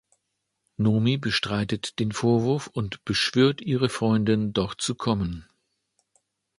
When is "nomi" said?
0.77-1.17